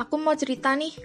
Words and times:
Aku 0.00 0.16
mau 0.16 0.32
cerita 0.32 0.72
nih 0.72 0.96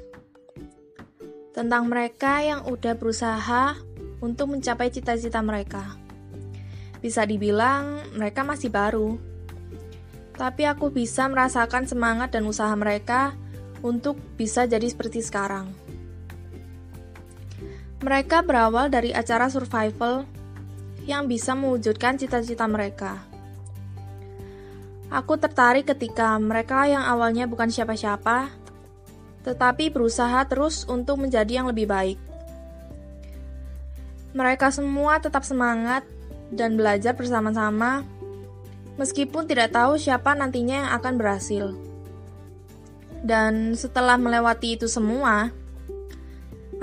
tentang 1.51 1.91
mereka 1.91 2.39
yang 2.39 2.63
udah 2.63 2.95
berusaha 2.95 3.75
untuk 4.23 4.55
mencapai 4.55 4.87
cita-cita 4.87 5.43
mereka. 5.43 5.99
Bisa 7.03 7.27
dibilang 7.27 7.99
mereka 8.15 8.47
masih 8.47 8.71
baru, 8.71 9.19
tapi 10.39 10.63
aku 10.63 10.95
bisa 10.95 11.27
merasakan 11.27 11.83
semangat 11.83 12.39
dan 12.39 12.47
usaha 12.47 12.71
mereka 12.71 13.35
untuk 13.83 14.15
bisa 14.39 14.63
jadi 14.63 14.87
seperti 14.87 15.19
sekarang. 15.19 15.67
Mereka 17.99 18.47
berawal 18.47 18.87
dari 18.87 19.11
acara 19.11 19.51
survival 19.51 20.23
yang 21.03 21.27
bisa 21.27 21.51
mewujudkan 21.51 22.15
cita-cita 22.15 22.63
mereka. 22.63 23.27
Aku 25.11 25.35
tertarik 25.35 25.83
ketika 25.83 26.39
mereka 26.39 26.87
yang 26.87 27.03
awalnya 27.03 27.43
bukan 27.43 27.67
siapa-siapa 27.67 28.63
tetapi 29.45 29.93
berusaha 29.93 30.41
terus 30.49 30.89
untuk 30.89 31.21
menjadi 31.21 31.61
yang 31.61 31.69
lebih 31.69 31.85
baik. 31.85 32.17
Mereka 34.33 34.73
semua 34.73 35.21
tetap 35.21 35.45
semangat 35.45 36.03
dan 36.49 36.75
belajar 36.75 37.13
bersama-sama, 37.15 38.03
meskipun 38.97 39.47
tidak 39.47 39.71
tahu 39.71 39.95
siapa 39.95 40.33
nantinya 40.35 40.83
yang 40.83 40.91
akan 40.97 41.13
berhasil. 41.15 41.65
Dan 43.21 43.77
setelah 43.77 44.17
melewati 44.19 44.75
itu 44.75 44.89
semua, 44.89 45.53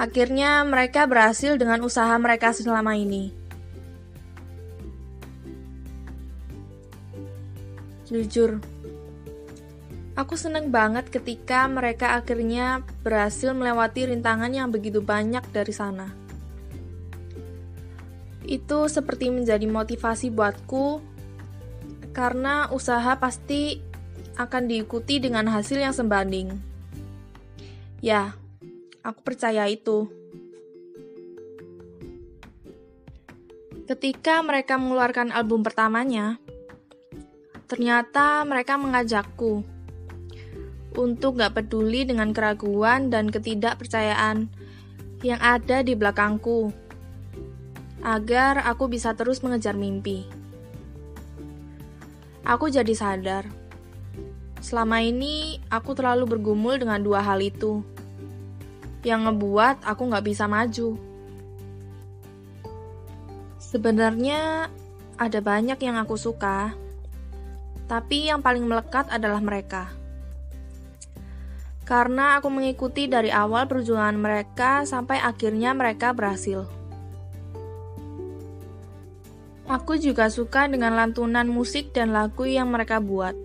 akhirnya 0.00 0.64
mereka 0.64 1.05
berhasil 1.05 1.58
dengan 1.58 1.83
usaha 1.84 2.14
mereka 2.16 2.55
selama 2.56 2.96
ini. 2.96 3.34
Jujur, 8.08 8.60
Aku 10.23 10.39
seneng 10.39 10.70
banget 10.70 11.11
ketika 11.11 11.67
mereka 11.67 12.15
akhirnya 12.15 12.87
berhasil 13.03 13.51
melewati 13.51 14.06
rintangan 14.06 14.55
yang 14.55 14.70
begitu 14.70 15.03
banyak 15.03 15.42
dari 15.51 15.75
sana. 15.75 16.14
Itu 18.47 18.87
seperti 18.87 19.34
menjadi 19.34 19.67
motivasi 19.67 20.31
buatku, 20.31 21.03
karena 22.14 22.70
usaha 22.70 23.19
pasti 23.19 23.83
akan 24.39 24.70
diikuti 24.70 25.19
dengan 25.19 25.51
hasil 25.51 25.83
yang 25.83 25.91
sebanding. 25.91 26.55
Ya, 27.98 28.39
aku 29.03 29.27
percaya 29.27 29.67
itu. 29.67 30.07
Ketika 33.91 34.39
mereka 34.47 34.79
mengeluarkan 34.79 35.34
album 35.34 35.67
pertamanya, 35.67 36.39
ternyata 37.67 38.47
mereka 38.47 38.79
mengajakku 38.79 39.81
untuk 40.97 41.41
gak 41.41 41.57
peduli 41.57 42.05
dengan 42.05 42.37
keraguan 42.37 43.09
dan 43.09 43.33
ketidakpercayaan 43.33 44.48
yang 45.23 45.41
ada 45.41 45.80
di 45.80 45.95
belakangku, 45.95 46.75
agar 48.03 48.67
aku 48.67 48.91
bisa 48.91 49.14
terus 49.14 49.41
mengejar 49.41 49.79
mimpi. 49.79 50.27
Aku 52.42 52.67
jadi 52.67 52.91
sadar, 52.91 53.47
selama 54.58 54.98
ini 54.98 55.63
aku 55.70 55.95
terlalu 55.95 56.36
bergumul 56.36 56.75
dengan 56.75 56.98
dua 56.98 57.23
hal 57.23 57.39
itu, 57.39 57.86
yang 59.07 59.31
ngebuat 59.31 59.86
aku 59.86 60.11
gak 60.11 60.27
bisa 60.27 60.51
maju. 60.51 60.98
Sebenarnya 63.63 64.69
ada 65.17 65.39
banyak 65.39 65.79
yang 65.81 65.97
aku 65.97 66.19
suka, 66.19 66.75
tapi 67.86 68.27
yang 68.29 68.42
paling 68.42 68.67
melekat 68.67 69.07
adalah 69.08 69.39
mereka 69.39 70.02
karena 71.92 72.41
aku 72.41 72.48
mengikuti 72.48 73.05
dari 73.05 73.29
awal 73.29 73.69
perjuangan 73.69 74.17
mereka 74.17 74.89
sampai 74.89 75.20
akhirnya 75.20 75.77
mereka 75.77 76.17
berhasil. 76.17 76.64
Aku 79.69 80.01
juga 80.01 80.33
suka 80.33 80.73
dengan 80.73 80.97
lantunan 80.97 81.45
musik 81.52 81.92
dan 81.92 82.17
lagu 82.17 82.48
yang 82.48 82.73
mereka 82.73 82.97
buat. 82.97 83.36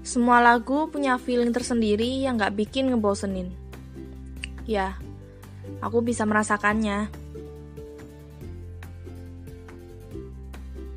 Semua 0.00 0.40
lagu 0.40 0.88
punya 0.88 1.20
feeling 1.20 1.52
tersendiri 1.52 2.24
yang 2.24 2.40
gak 2.40 2.56
bikin 2.56 2.88
ngebosenin. 2.88 3.52
Ya, 4.64 4.96
aku 5.84 6.00
bisa 6.00 6.24
merasakannya. 6.24 7.12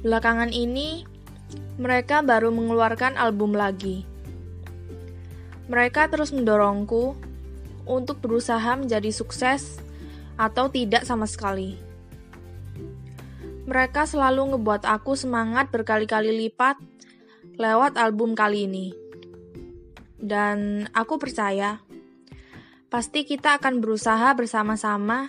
Belakangan 0.08 0.56
ini, 0.56 1.04
mereka 1.76 2.24
baru 2.24 2.48
mengeluarkan 2.56 3.20
album 3.20 3.52
lagi 3.52 4.08
mereka 5.68 6.08
terus 6.08 6.32
mendorongku 6.32 7.16
untuk 7.88 8.20
berusaha 8.20 8.76
menjadi 8.76 9.12
sukses 9.12 9.80
atau 10.36 10.68
tidak 10.72 11.04
sama 11.08 11.28
sekali. 11.28 11.80
Mereka 13.68 14.08
selalu 14.08 14.56
ngebuat 14.56 14.88
aku 14.88 15.20
semangat 15.20 15.68
berkali-kali 15.72 16.32
lipat 16.48 16.80
lewat 17.60 18.00
album 18.00 18.32
kali 18.32 18.64
ini. 18.64 18.88
Dan 20.18 20.88
aku 20.96 21.20
percaya, 21.20 21.84
pasti 22.88 23.28
kita 23.28 23.60
akan 23.60 23.84
berusaha 23.84 24.32
bersama-sama 24.40 25.28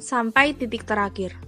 sampai 0.00 0.56
titik 0.56 0.88
terakhir. 0.88 1.47